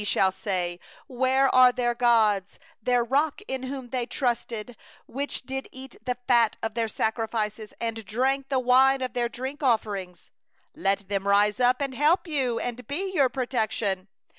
37And 0.01 0.03
it 0.03 0.27
is 0.29 0.35
said: 0.35 0.79
Where 1.05 1.47
are 1.53 1.71
their 1.71 1.93
gods, 1.93 2.57
The 2.81 3.03
rock 3.03 3.39
in 3.47 3.61
whom 3.61 3.89
they 3.89 4.07
trusted; 4.07 4.75
38Who 5.07 5.45
did 5.45 5.67
eat 5.71 5.95
the 6.03 6.17
fat 6.27 6.57
of 6.63 6.73
their 6.73 6.87
sacrifices, 6.87 7.71
And 7.79 8.03
drank 8.03 8.49
the 8.49 8.57
wine 8.57 9.03
of 9.03 9.13
their 9.13 9.29
drink 9.29 9.61
offering? 9.61 10.15
Let 10.73 11.03
him 11.11 11.27
rise 11.27 11.59
up 11.59 11.81
and 11.81 11.93
help 11.93 12.25
you, 12.27 12.55
Let 12.55 12.79
him 12.79 12.85
be 12.87 13.11
your 13.13 13.29
protection. 13.29 14.07